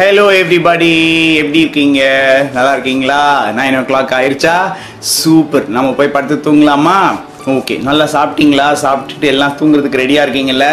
Hello 0.00 0.22
everybody 0.40 0.90
எப்படி 1.40 1.58
இருக்கீங்க? 1.60 2.02
நல்லா 2.52 2.70
இருக்கீங்களா? 2.72 3.18
நைன் 3.56 3.76
ஓ 3.78 3.80
கிளாக் 3.88 4.14
ஆயிடுச்சா 4.18 4.54
சூப்பர் 5.16 5.66
நம்ம 5.68 5.88
போய் 5.98 6.14
படுத்து 6.14 6.36
தூங்கலாமா? 6.46 6.94
ஓகே 7.56 7.74
நல்லா 7.88 8.06
சாப்பிட்டீங்களா? 8.14 8.66
சாப்பிட்டுட்டு 8.82 9.26
எல்லாம் 9.32 9.56
தூங்குறதுக்கு 9.58 10.00
ரெடியாக 10.02 10.24
இருக்கீங்கல்ல? 10.26 10.66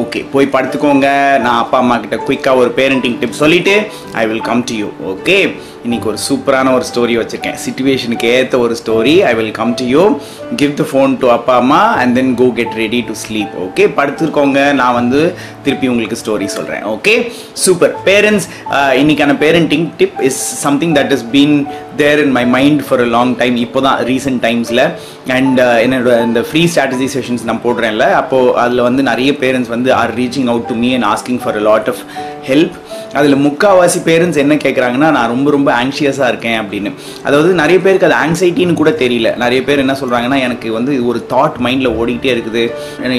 ஓகே 0.00 0.20
போய் 0.32 0.52
படுத்துக்கோங்க. 0.54 1.08
நான் 1.44 1.60
அப்பா 1.62 1.78
அம்மா 1.78 1.96
கிட்ட 1.98 2.16
குயிக்காக 2.16 2.62
ஒரு 2.62 2.70
பேரண்டிங் 2.78 3.18
டிப் 3.18 3.40
சொல்லிவிட்டு 3.42 3.74
I 4.12 4.26
will 4.26 4.46
come 4.50 4.64
to 4.70 4.74
you 4.74 4.90
okay 5.12 5.38
இன்னைக்கு 5.86 6.08
ஒரு 6.10 6.18
சூப்பரான 6.26 6.72
ஒரு 6.76 6.84
ஸ்டோரி 6.88 7.14
வச்சுருக்கேன். 7.18 7.58
சுச்சுவேஷனுக்கு 7.64 8.26
ஏற்ற 8.36 8.54
ஒரு 8.64 8.74
story 8.80 9.14
I 9.30 9.32
will 9.38 9.52
come 9.58 9.72
to 9.80 9.84
you 9.94 10.04
give 10.60 10.72
the 10.80 10.84
phone 10.90 11.12
to 11.22 11.26
அப்பா 11.36 11.54
அம்மா 11.62 11.80
and 12.00 12.14
then 12.18 12.32
go 12.40 12.48
get 12.58 12.74
ready 12.82 13.00
to 13.08 13.14
sleep 13.24 13.52
okay 13.66 13.84
படுத்துருக்கோங்க 13.98 14.60
நான் 14.80 14.96
வந்து 15.00 15.20
திருப்பி 15.66 15.88
உங்களுக்கு 15.92 16.18
ஸ்டோரி 16.22 16.48
சொல்கிறேன் 16.56 16.82
ஓகே 16.94 17.14
சூப்பர் 17.64 17.94
பேரண்ட்ஸ் 18.08 18.48
இன்னைக்கான 19.02 19.36
parenting 19.44 19.86
tip 20.00 20.18
is 20.30 20.40
something 20.64 20.96
that 20.98 21.14
is 21.16 21.24
been 21.36 21.56
there 22.02 22.22
in 22.24 22.34
my 22.38 22.44
mind 22.56 22.82
for 22.88 23.04
a 23.06 23.08
long 23.16 23.32
time 23.42 23.56
இப்போ 23.66 23.82
தான் 23.86 24.00
ரீசெண்ட் 24.10 24.42
டைம்ஸில் 24.46 24.84
அண்ட் 25.38 25.60
என்னோட 25.84 26.18
இந்த 26.28 26.42
ஃப்ரீ 26.50 26.64
ஸ்ட்ராட்டஜி 26.72 27.08
செஷன்ஸ் 27.16 27.46
நான் 27.50 27.64
போடுறேன்ல. 27.66 28.06
அப்போது 28.22 28.52
அதில் 28.64 28.86
வந்து 28.88 29.04
நிறைய 29.10 29.30
பேரண்ட்ஸ் 29.44 29.72
வந்து 29.76 29.92
are 30.00 30.14
reaching 30.20 30.50
out 30.54 30.68
to 30.72 30.76
me 30.84 30.90
and 30.98 31.08
asking 31.14 31.40
for 31.44 31.58
a 31.62 31.64
lot 31.70 31.90
of 31.94 32.02
help 32.50 32.76
அதில் 33.14 33.34
முக்கால்வாசி 33.34 33.98
பேரண்ட்ஸ் 34.04 34.36
என்ன 34.36 34.54
கேட்குறாங்கன்னா 34.54 35.10
நான் 35.16 35.32
ரொம்ப 35.34 35.50
ரொம்ப 35.50 35.68
ஆங்ஷியஸாக 35.82 36.28
இருக்கேன் 36.28 36.58
அப்படின்னு. 36.60 36.92
அதாவது 37.24 37.54
நிறைய 37.54 37.80
பேருக்கு 37.80 38.08
அது 38.10 38.18
ஆங்ஸைட்டின்னு 38.24 38.74
கூட 38.74 38.90
தெரியல. 38.90 39.36
நிறைய 39.36 39.62
பேர் 39.64 39.78
என்ன 39.78 39.96
சொல்கிறாங்கன்னா 40.00 40.38
எனக்கு 40.38 40.72
வந்து 40.72 41.06
ஒரு 41.06 41.26
தாட் 41.30 41.58
மைண்டில் 41.64 41.94
ஓடிக்கிட்டே 42.00 42.32
இருக்குது. 42.36 42.64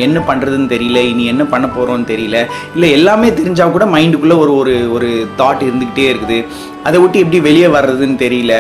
என்ன 0.08 0.24
பண்ணுறதுன்னு 0.28 0.72
தெரியல. 0.76 0.98
இனி 1.12 1.26
என்ன 1.26 1.44
பண்ண 1.44 1.68
போகிறோன்னு 1.68 2.10
தெரியல. 2.14 2.46
இல்லை 2.74 2.92
எல்லாமே 2.92 3.30
தெரிஞ்சால் 3.30 3.72
கூட 3.72 3.86
மைண்டுக்குள்ளே 3.86 4.38
ஒரு 4.38 4.56
ஒரு 4.56 4.92
ஒரு 4.92 5.28
தாட் 5.38 5.66
இருந்துக்கிட்டே 5.70 6.08
இருக்குது. 6.14 6.46
அதை 6.88 6.98
விட்டு 7.02 7.24
எப்படி 7.24 7.40
வெளியே 7.48 7.68
வர்றதுன்னு 7.76 8.18
தெரியல. 8.24 8.54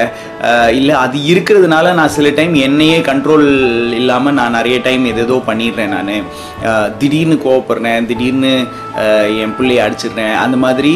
இல்லை 0.79 0.93
அது 1.03 1.17
இருக்கிறதுனால 1.31 1.93
நான் 1.99 2.13
சில 2.15 2.29
டைம் 2.39 2.53
என்னையே 2.67 2.97
கண்ட்ரோல் 3.07 3.47
இல்லாமல் 3.99 4.37
நான் 4.39 4.55
நிறைய 4.57 4.77
டைம் 4.87 5.03
எதேதோ 5.11 5.37
பண்ணிடுறேன் 5.49 5.93
நான். 5.95 6.13
திடீர்னு 7.01 7.37
கோவப்படுறேன் 7.45 8.07
திடீர்னு 8.11 8.53
என் 9.43 9.55
பிள்ளைய 9.57 9.85
அடிச்சிடுறேன் 9.85 10.35
அந்த 10.43 10.57
மாதிரி 10.65 10.93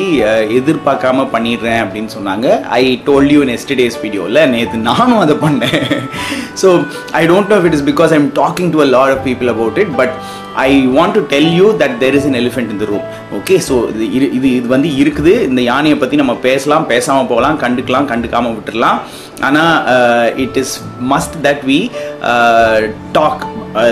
எதிர்பார்க்காம 0.59 1.27
பண்ணிடுறேன் 1.35 1.81
அப்படின்னு 1.83 2.11
சொன்னாங்க. 2.17 2.47
I 2.79 2.83
told 3.09 3.29
you 3.35 3.41
in 3.45 3.53
this 3.81 3.99
வீடியோவில் 4.05 4.41
நேற்று 4.55 4.79
நானும் 4.91 5.23
அதை 5.25 5.38
பண்ணேன். 5.45 5.81
So 6.61 6.69
I 7.19 7.23
don't 7.33 7.51
know 7.53 7.59
it 7.69 7.77
is 7.79 7.88
because 7.91 8.13
I'm 8.19 8.29
talking 8.41 8.71
to 8.75 8.81
a 8.85 8.89
lot 8.97 9.13
of 9.16 9.25
people 9.29 9.51
about 9.55 9.79
it 9.83 9.94
but 10.01 10.16
I 10.55 10.87
want 10.87 11.13
to 11.13 11.19
tell 11.27 11.51
you 11.51 11.77
that 11.77 11.97
there 11.99 12.15
is 12.15 12.25
an 12.25 12.33
elephant 12.33 12.69
in 12.69 12.77
the 12.77 12.85
room 12.85 13.05
okay 13.31 13.57
so 13.69 13.89
இது 13.89 14.11
இது 14.11 14.31
இது 14.31 14.47
இது 14.55 14.67
வந்து 14.67 14.87
இருக்குது. 14.87 15.41
இந்த 15.41 15.61
யானையை 15.61 15.97
பற்றி 15.97 16.15
நம்ம 16.15 16.35
பேசலாம் 16.35 16.85
பேசாமல் 16.85 17.25
போகலாம் 17.25 17.57
கண்டுக்கலாம் 17.57 18.05
கண்டுக்காமல் 18.05 18.55
விட்டுடலாம் 18.55 18.99
ஆனால் 19.41 19.85
it 20.35 20.57
is 20.57 20.81
must 21.09 21.33
that 21.41 21.63
we 21.65 21.79
talk 23.11 23.43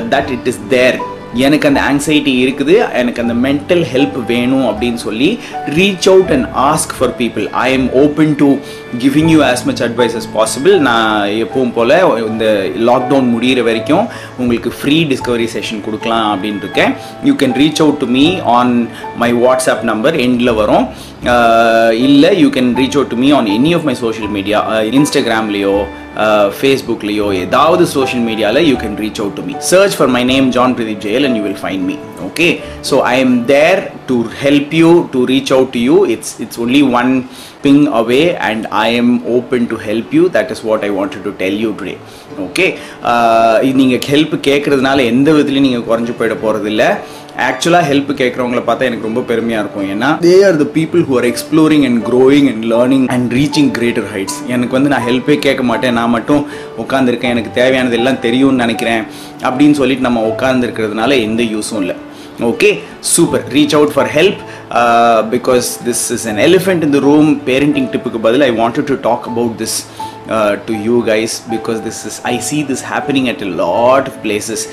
that 0.09 0.29
it 0.29 0.47
is 0.47 0.59
there 0.69 0.99
எனக்கு 1.33 1.67
அந்த 1.67 1.81
ஆங்ஸைட்டி 1.89 2.33
இருக்குது 2.43 2.75
எனக்கு 2.93 3.21
அந்த 3.21 3.35
மென்டல் 3.47 3.83
ஹெல்ப் 3.93 4.17
வேணும் 4.25 4.65
அப்படின்னு 4.69 4.99
சொல்லி 5.07 5.39
reach 5.77 6.07
out 6.09 6.31
and 6.35 6.47
ask 6.55 6.93
for 6.97 7.13
people 7.19 7.45
I 7.49 7.71
am 7.73 7.87
open 8.03 8.35
to 8.41 8.49
giving 9.03 9.29
you 9.33 9.43
as 9.43 9.63
much 9.69 9.83
advice 9.83 10.15
as 10.19 10.29
possible 10.37 10.77
நான் 10.89 11.27
எப்பவும் 11.43 11.73
போல் 11.77 11.95
இந்த 12.27 12.45
லாக்டவுன் 12.89 13.29
முடிகிற 13.35 13.63
வரைக்கும் 13.63 14.05
உங்களுக்கு 14.37 14.73
ஃப்ரீ 14.79 14.97
டிஸ்கவரி 15.11 15.47
செஷன் 15.55 15.81
கொடுக்கலாம் 15.85 16.27
அப்படின்னு 16.33 16.63
இருக்கேன். 16.65 16.93
You 17.23 17.33
can 17.33 17.55
reach 17.61 17.81
out 17.85 18.01
to 18.03 18.09
me 18.17 18.25
on 18.57 18.89
my 19.23 19.33
WhatsApp 19.33 19.81
number 19.81 20.15
எண்டில் 20.15 20.53
வரும். 20.53 20.87
இல்லை 22.07 22.39
you 22.39 22.47
can 22.49 22.71
reach 22.81 22.95
out 22.99 23.07
to 23.07 23.17
me 23.23 23.31
on 23.39 23.45
any 23.45 23.73
of 23.77 23.83
my 23.83 23.95
social 23.95 24.31
media 24.37 24.61
இன்ஸ்டாகிராம்லேயோ 24.99 25.75
ஃபேஸ்புக்லேயோ 26.57 27.27
ஏதாவது 27.43 27.83
சோஷியல் 27.93 28.25
மீடியாவில் 28.27 28.67
you 28.69 28.75
can 28.81 28.97
reach 29.03 29.21
out 29.23 29.37
to 29.39 29.43
me 29.47 29.53
search 29.71 29.95
for 29.97 30.11
my 30.15 30.23
name 30.31 30.47
John 30.57 30.75
Pradeep 30.77 31.03
Jayal 31.05 31.25
and 31.27 31.37
you 31.39 31.43
will 31.43 31.61
find 31.61 31.85
me 31.89 31.95
okay 32.27 32.47
so 32.89 32.97
I 33.11 33.15
am 33.19 33.37
there 33.51 33.81
to 34.07 34.17
help 34.43 34.73
you 34.81 34.91
to 35.13 35.21
reach 35.31 35.53
out 35.57 35.71
to 35.77 35.81
you 35.83 35.97
it's 36.15 36.33
it's 36.45 36.59
only 36.65 36.81
one 36.99 37.11
ping 37.65 37.83
away 38.01 38.21
and 38.49 38.65
I 38.81 38.87
am 38.95 39.13
open 39.37 39.65
to 39.71 39.77
help 39.87 40.13
you 40.17 40.25
that 40.37 40.51
is 40.55 40.63
what 40.69 40.85
I 40.87 40.91
want 40.97 41.17
to 41.27 41.33
tell 41.41 41.59
you 41.65 41.71
today 41.81 41.95
okay 42.47 42.67
நீங்கள் 43.81 44.03
help 44.11 44.35
கேட்குறதுனால 44.49 45.05
எந்த 45.13 45.27
விதத்துலையும் 45.31 45.67
நீங்கள் 45.69 45.87
குறைஞ்சி 45.89 46.15
போயிட 46.19 46.37
போகிறதில்ல 46.43 46.85
ஆக்சுவலாக 47.37 47.85
help 47.89 48.09
கேட்குறவங்கள 48.21 48.61
பார்த்தா 48.67 48.87
எனக்கு 48.89 49.07
ரொம்ப 49.09 49.21
பெருமையாக 49.31 49.63
இருக்கும். 49.63 49.87
ஏன்னா 49.93 50.09
they 50.25 50.33
are 50.47 50.57
the 50.61 50.67
people 50.77 51.03
who 51.09 51.15
are 51.19 51.27
exploring 51.31 51.85
and 51.89 52.01
growing 52.09 52.47
and 52.51 52.65
learning 52.73 53.07
and 53.15 53.33
reaching 53.33 53.71
greater 53.77 54.07
heights 54.13 54.37
எனக்கு 54.47 54.73
வந்து 54.77 54.89
நான் 54.93 55.07
ஹெல்ப்பே 55.07 55.37
கேட்க 55.47 55.63
மாட்டேன். 55.63 55.97
நான் 55.99 56.15
மட்டும் 56.17 56.45
உட்காந்துருக்கேன் 56.83 57.33
எனக்கு 57.35 57.51
தேவையானது 57.61 57.97
எல்லாம் 58.01 58.19
தெரியும்னு 58.19 58.63
நினைக்கிறேன். 58.65 59.03
அப்படின்னு 59.43 59.77
சொல்லிட்டு 59.81 60.07
நம்ம 60.07 60.25
உட்காந்துருக்கிறதுனால 60.33 61.21
எந்த 61.27 61.43
யூஸும் 61.43 61.81
இல்லை. 61.83 61.95
Okay 62.39 62.69
super 62.99 63.43
reach 63.53 63.73
out 63.77 63.93
for 63.93 64.09
help 64.13 64.39
because 65.33 65.67
this 65.87 66.05
is 66.15 66.27
an 66.27 66.37
elephant 66.37 66.83
in 66.87 66.95
the 66.95 66.99
room 66.99 67.29
parenting 67.49 67.89
டிப்புக்கு 67.95 68.21
பதில் 68.21 68.41
I 68.41 68.51
want 68.51 68.83
to 68.91 68.97
talk 69.01 69.27
about 69.31 69.55
this 69.61 69.77
to 70.65 70.73
you 70.73 71.05
guys 71.05 71.41
because 71.51 71.79
this 71.87 72.05
is 72.05 72.21
I 72.23 72.39
see 72.39 72.63
this 72.63 72.83
happening 72.93 73.27
at 73.27 73.41
a 73.41 73.45
lot 73.45 74.07
of 74.07 74.19
places 74.25 74.65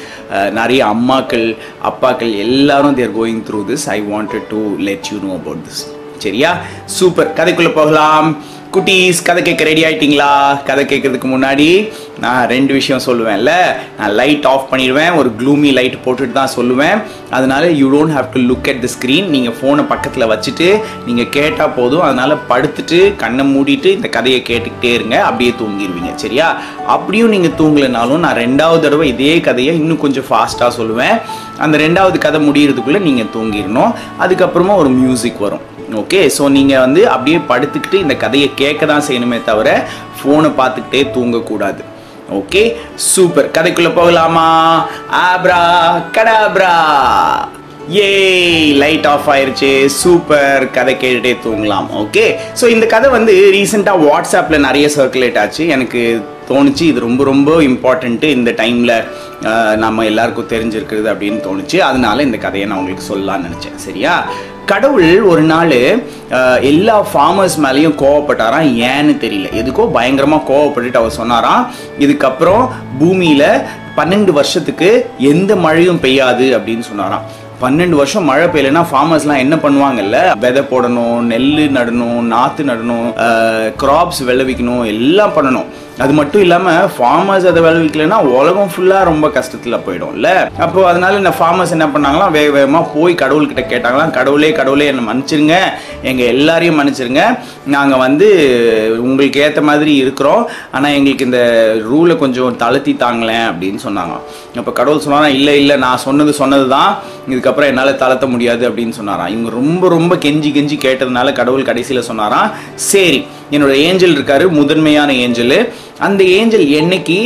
நிறைய 0.50 0.86
அம்மாக்கள் 0.86 1.56
அப்பாக்கள் 1.82 2.34
எல்லாரும் 2.46 2.94
there 2.94 3.14
going 3.20 3.42
through 3.50 3.66
this 3.72 3.88
I 3.88 4.00
wanted 4.00 4.46
to 4.48 4.76
let 4.76 5.08
you 5.12 5.18
know 5.28 5.32
about 5.32 5.64
this 5.68 5.84
சரியா? 6.18 6.56
Super 6.84 7.28
கதைக்குள்ளே 7.28 7.72
போகலாம். 7.72 8.36
குட்டீஸ் 8.74 9.22
கதை 9.26 9.42
கேட்க 9.42 9.64
ரெடி 9.64 9.82
ஆயிட்டீங்களா? 9.84 10.62
கதை 10.68 10.84
கேட்கறதுக்கு 10.84 11.28
முன்னாடி 11.34 11.90
நான் 12.20 12.48
ரெண்டு 12.48 12.72
விஷயம் 12.72 13.00
சொல்லுவேன்ல. 13.06 13.50
நான் 13.98 14.10
லைட் 14.10 14.46
ஆஃப் 14.46 14.66
பண்ணிடுவேன். 14.70 15.16
ஒரு 15.16 15.30
க்ளூமி 15.38 15.72
லைட் 15.72 15.96
போட்டுட்டு 16.04 16.32
தான் 16.32 16.50
சொல்லுவேன். 16.56 17.02
அதனால 17.30 17.70
you 17.70 17.86
don't 17.94 18.14
have 18.16 18.28
to 18.34 18.40
look 18.40 18.68
at 18.72 18.82
the 18.84 18.90
screen 18.96 19.28
நீங்கள் 19.34 19.54
ஃபோனை 19.58 19.84
பக்கத்தில் 19.92 20.28
வச்சுட்டு 20.32 20.80
நீங்கள் 21.06 21.28
கேட்டால் 21.28 21.74
போதும். 21.78 22.00
அதனால் 22.00 22.34
படுத்துட்டு 22.50 23.16
கண்ணை 23.16 23.46
மூடிட்டு 23.54 23.84
இந்த 23.84 24.08
கதையை 24.08 24.42
கேட்டுக்கிட்டே 24.50 24.92
இருங்க. 24.98 25.24
அப்படியே 25.24 25.54
தூங்கிடுவீங்க. 25.62 26.12
சரியா? 26.14 26.56
அப்படியும் 26.86 27.28
நீங்கள் 27.28 27.56
தூங்கலைனாலும் 27.58 28.24
நான் 28.26 28.40
ரெண்டாவது 28.44 28.80
தடவை 28.80 29.08
இதே 29.08 29.40
கதையை 29.40 29.74
இன்னும் 29.74 30.04
கொஞ்சம் 30.04 30.28
ஃபாஸ்ட்டாக 30.30 30.70
சொல்லுவேன். 30.80 31.18
அந்த 31.58 31.78
ரெண்டாவது 31.78 32.18
கதை 32.18 32.40
முடியறதுக்குள்ளே 32.48 33.02
நீங்கள் 33.08 33.32
தூங்கிடணும். 33.38 33.94
அதுக்கப்புறமா 34.20 34.76
ஒரு 34.76 34.88
மியூசிக் 34.88 35.44
வரும். 35.46 35.66
ஓகே 36.00 36.20
ஸோ 36.36 36.44
நீங்கள் 36.56 36.82
வந்து 36.84 37.02
அப்படியே 37.12 37.38
படுத்துக்கிட்டு 37.50 37.98
இந்த 38.04 38.14
கதையை 38.24 38.48
கேட்க 38.62 38.86
தான் 38.92 39.06
செய்யணுமே 39.06 39.38
தவிர 39.50 39.68
ஃபோனை 40.18 40.50
பார்த்துக்கிட்டே 40.58 41.02
தூங்கக்கூடாது. 41.14 41.82
ஓகே 42.38 42.62
சூப்பர் 43.12 43.46
கதைக்குள்ளே 43.56 43.92
போகலாமா? 43.98 44.48
ஆப்ரா 45.28 45.60
கடாப்ரா 46.16 46.74
ஏ 47.98 48.08
லைட் 48.82 49.06
ஆஃப் 49.12 49.28
ஆயிருச்சு. 49.34 49.70
சூப்பர் 50.00 50.64
கதை 50.76 50.94
கேட்டுட்டே 51.04 51.32
தூங்கலாம். 51.46 51.86
ஓகே 52.02 52.24
ஸோ 52.60 52.64
இந்த 52.74 52.86
கதை 52.94 53.10
வந்து 53.16 53.34
ரீசெண்டாக 53.56 54.04
வாட்ஸ்அப்பில் 54.08 54.66
நிறைய 54.66 54.88
சர்க்குலேட் 54.96 55.40
ஆச்சு. 55.44 55.64
எனக்கு 55.76 56.02
தோணுச்சு 56.50 56.84
இது 56.90 57.06
ரொம்ப 57.06 57.22
ரொம்ப 57.30 57.50
இம்பார்ட்டண்ட்டு 57.70 58.28
இந்த 58.38 58.50
டைமில் 58.60 58.94
நம்ம 59.84 60.04
எல்லாருக்கும் 60.10 60.52
தெரிஞ்சிருக்கிறது 60.52 61.10
அப்படின்னு 61.14 61.40
தோணுச்சு. 61.48 61.80
அதனால 61.88 62.22
இந்த 62.28 62.40
கதையை 62.46 62.68
நான் 62.68 62.80
உங்களுக்கு 62.82 63.10
சொல்லலாம்னு 63.10 63.48
நினச்சேன். 63.48 63.82
சரியா? 63.88 64.14
கடவுள் 64.70 65.10
ஒரு 65.32 65.42
நாள் 65.50 65.74
எல்லா 66.70 66.96
ஃபார்மர்ஸ் 67.10 67.56
மேலேயும் 67.64 67.94
கோவப்பட்டாராம். 68.02 68.66
ஏன்னு 68.88 69.12
தெரியல. 69.22 69.46
எதுக்கோ 69.60 69.84
பயங்கரமாக 69.96 70.48
கோவப்பட்டுட்டு 70.50 71.00
அவர் 71.00 71.18
சொன்னாராம். 71.18 71.62
இதுக்கப்புறம் 72.04 72.64
பூமியில் 73.00 73.46
பன்னெண்டு 73.98 74.32
வருஷத்துக்கு 74.38 74.90
எந்த 75.32 75.52
மழையும் 75.64 76.02
பெய்யாது 76.04 76.46
அப்படின்னு 76.58 76.84
சொன்னாராம். 76.90 77.24
பன்னெண்டு 77.62 77.96
வருஷம் 78.00 78.28
மழை 78.30 78.46
பெய்யலைன்னா 78.54 78.84
ஃபார்மர்ஸ்லாம் 78.90 79.44
என்ன 79.44 79.54
பண்ணுவாங்கல்ல? 79.64 80.18
விதை 80.44 80.62
போடணும் 80.72 81.18
நெல் 81.32 81.50
நடணும் 81.78 82.20
நாற்று 82.34 82.64
நடணும் 82.70 83.08
கிராப்ஸ் 83.82 84.20
விளைவிக்கணும் 84.30 84.84
எல்லாம் 84.94 85.36
பண்ணணும். 85.38 85.68
அது 86.04 86.12
மட்டும் 86.18 86.42
இல்லாமல் 86.44 86.88
ஃபார்மர்ஸ் 86.94 87.46
அதை 87.50 87.60
விளைவிக்கலைன்னா 87.64 88.18
உலகம் 88.38 88.70
ஃபுல்லாக 88.72 89.08
ரொம்ப 89.08 89.26
கஷ்டத்தில் 89.36 89.82
போயிடும்ல. 89.86 90.28
அப்போ 90.64 90.80
அதனால 90.90 91.18
இந்த 91.22 91.32
ஃபார்மர்ஸ் 91.38 91.74
என்ன 91.76 91.86
பண்ணாங்களாம் 91.94 92.34
வேக 92.36 92.50
வேகமாக 92.56 92.90
போய் 92.94 93.14
கடவுள்கிட்ட 93.22 93.62
கேட்டாங்களாம் 93.72 94.12
கடவுளே 94.18 94.50
கடவுளே 94.58 94.86
என்னை 94.90 95.04
மன்னிச்சிருங்க. 95.08 95.56
எங்கள் 96.10 96.30
எல்லாரையும் 96.34 96.78
மன்னிச்சிருங்க. 96.80 97.22
நாங்கள் 97.74 98.02
வந்து 98.06 98.28
உங்களுக்கு 99.06 99.40
ஏற்ற 99.46 99.62
மாதிரி 99.70 99.94
இருக்கிறோம். 100.02 100.44
ஆனால் 100.76 100.96
எங்களுக்கு 100.98 101.28
இந்த 101.28 101.40
ரூலை 101.88 102.16
கொஞ்சம் 102.24 102.58
தளர்த்தி 102.62 102.94
தாங்களேன் 103.04 103.46
அப்படின்னு 103.52 103.80
சொன்னாங்க. 103.86 104.16
அப்போ 104.60 104.72
கடவுள் 104.80 105.04
சொன்னாரா? 105.06 105.30
இல்லை 105.38 105.56
இல்லை 105.62 105.78
நான் 105.86 106.04
சொன்னது 106.06 106.34
சொன்னது 106.42 106.68
தான் 106.76 106.90
இதுக்கப்புறம் 107.32 107.70
என்னால் 107.72 108.00
தளர்த்த 108.04 108.28
முடியாது 108.34 108.62
அப்படின்னு 108.68 108.98
சொன்னாராம். 109.00 109.32
இவங்க 109.34 109.50
ரொம்ப 109.60 109.88
ரொம்ப 109.96 110.14
கெஞ்சி 110.26 110.52
கெஞ்சி 110.58 110.78
கேட்டதுனால 110.86 111.32
கடவுள் 111.40 111.68
கடைசியில் 111.70 112.08
சொன்னாராம். 112.10 112.48
சரி 112.92 113.20
என்னோட 113.54 113.74
ஏஞ்சல் 113.86 114.16
இருக்காரு 114.18 114.46
முதன்மையான 114.58 115.10
ஏஞ்சல். 115.24 115.58
அந்த 116.06 116.22
ஏஞ்சல் 116.38 116.66
என்னைக்கு 116.80 117.18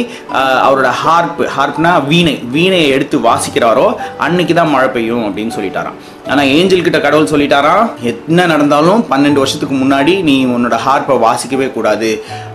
அவரோட 0.66 0.90
ஹார்ப் 1.02 1.40
ஹார்ப்னா 1.56 1.92
வீணை 2.10 2.34
வீணையை 2.56 2.88
எடுத்து 2.96 3.16
வாசிக்கிறாரோ 3.28 3.86
அன்னைக்கு 4.26 4.54
தான் 4.60 4.72
மழை 4.74 4.88
பெய்யும் 4.96 5.26
அப்படின்னு 5.28 5.56
சொல்லிட்டாராம். 5.56 5.98
ஆனால் 6.30 6.50
ஏஞ்சல் 6.56 6.84
கிட்ட 6.86 6.98
கடவுள் 7.04 7.30
சொல்லிட்டாரா? 7.32 7.74
என்ன 8.08 8.46
நடந்தாலும் 8.52 9.00
பன்னெண்டு 9.12 9.40
வருஷத்துக்கு 9.42 9.76
முன்னாடி 9.82 10.12
நீ 10.28 10.36
உன்னோட 10.56 10.76
ஹார்ப்பை 10.84 11.14
வாசிக்கவே 11.24 11.66
கூடாது 11.76 12.10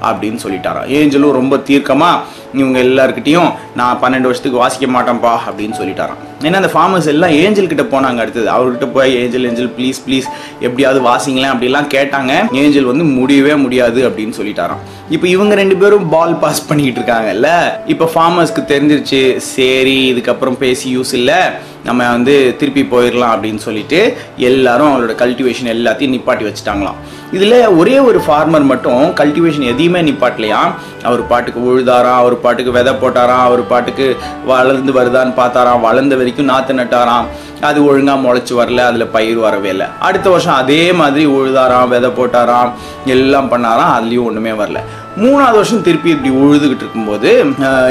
அப்படின்னு 0.09 0.39
சொல்லிட்டாராம் 0.45 0.89
ஏஞ்சலும் 0.99 1.37
ரொம்ப 1.39 1.57
தீர்க்கமாக 1.69 2.35
இவங்க 2.59 2.77
எல்லாருக்கிட்டையும் 2.85 3.49
நான் 3.79 3.99
பன்னெண்டு 4.03 4.29
வருஷத்துக்கு 4.29 4.63
வாசிக்க 4.63 4.87
மாட்டேன்ப்பா 4.95 5.33
அப்படின்னு 5.47 5.77
சொல்லிட்டாராம் 5.81 6.21
ஏன்னா 6.45 6.57
அந்த 6.61 6.71
ஃபார்மர்ஸ் 6.73 7.11
எல்லாம் 7.13 7.33
ஏஞ்சல் 7.43 7.69
கிட்ட 7.71 7.83
போனாங்க 7.91 8.19
அடுத்தது. 8.23 8.47
அவர்கிட்ட 8.55 8.87
போய் 8.95 9.11
ஏஞ்சல் 9.21 9.45
ஏஞ்சல் 9.49 9.71
ப்ளீஸ் 9.77 9.99
ப்ளீஸ் 10.05 10.27
எப்படியாவது 10.65 10.99
வாசிங்களேன் 11.07 11.53
அப்படிலாம் 11.53 11.89
கேட்டாங்க. 11.95 12.33
ஏஞ்சல் 12.63 12.89
வந்து 12.91 13.05
முடியவே 13.19 13.53
முடியாது 13.63 14.01
அப்படின்னு 14.09 14.37
சொல்லிட்டாராம் 14.39 14.83
இப்போ 15.15 15.27
இவங்க 15.35 15.53
ரெண்டு 15.61 15.75
பேரும் 15.81 16.05
பால் 16.13 16.35
பாஸ் 16.41 16.67
பண்ணிக்கிட்டு 16.69 16.99
இருக்காங்கல்ல? 17.01 17.49
இப்போ 17.93 18.05
ஃபார்மர்ஸ்க்கு 18.13 18.63
தெரிஞ்சிருச்சு 18.73 19.21
சரி 19.55 19.97
இதுக்கப்புறம் 20.13 20.57
பேசி 20.63 20.87
யூஸ் 20.97 21.13
இல்லை 21.19 21.39
நம்ம 21.87 22.09
வந்து 22.15 22.33
திருப்பி 22.59 22.83
போயிடலாம் 22.93 23.33
அப்படின்னு 23.35 23.61
சொல்லிட்டு 23.67 24.01
எல்லாரும் 24.49 24.89
அவங்களோட 24.89 25.15
கல்டிவேஷன் 25.23 25.71
எல்லாத்தையும் 25.75 26.15
நிப்பாட்டி 26.15 26.45
வச்சுட்டாங்களாம். 26.47 26.99
இதில் 27.35 27.55
ஒரே 27.79 27.95
ஒரு 28.09 28.19
ஃபார்மர் 28.25 28.69
மட்டும் 28.71 29.01
கல்டிவேஷன் 29.21 29.69
எதையுமே 29.71 30.01
நிப்பாட்டலையா? 30.09 30.61
அவர் 31.07 31.23
பாட்டுக்கு 31.31 31.59
உழுதாராம் 31.71 32.19
அவர் 32.21 32.35
பாட்டுக்கு 32.45 32.75
விதை 32.77 32.93
போட்டாராம் 33.01 33.43
அவர் 33.47 33.63
பாட்டுக்கு 33.71 34.07
வளர்ந்து 34.51 34.93
வருதான்னு 34.99 35.33
பார்த்தாராம் 35.41 35.85
வளர்ந்த 35.87 36.15
வரைக்கும் 36.21 36.49
நாற்று 36.51 36.75
நட்டாராம். 36.79 37.27
அது 37.67 37.79
ஒழுங்காக 37.89 38.23
முளைச்சி 38.23 38.53
வரல 38.59 38.81
அதில் 38.89 39.11
பயிர் 39.15 39.39
வரவே 39.45 39.69
இல்லை. 39.75 39.87
அடுத்த 40.07 40.27
வருஷம் 40.33 40.59
அதே 40.63 40.81
மாதிரி 40.99 41.23
உழுதாராம் 41.37 41.91
விதை 41.93 42.09
போட்டாராம் 42.19 42.71
எல்லாம் 43.15 43.51
பண்ணாராம் 43.53 43.93
அதுலேயும் 43.97 44.27
ஒன்றுமே 44.29 44.53
வரல. 44.61 44.81
மூணாவது 45.21 45.57
வருஷம் 45.59 45.85
திருப்பி 45.85 46.09
இப்படி 46.15 46.31
உழுதுகிட்டு 46.41 46.83
இருக்கும்போது 46.83 47.29